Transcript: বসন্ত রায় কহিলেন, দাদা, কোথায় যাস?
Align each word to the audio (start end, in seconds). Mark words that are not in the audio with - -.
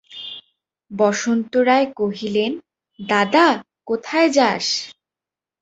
বসন্ত 0.91 1.53
রায় 1.67 1.87
কহিলেন, 1.99 2.51
দাদা, 2.99 3.47
কোথায় 3.87 4.29
যাস? 4.29 4.65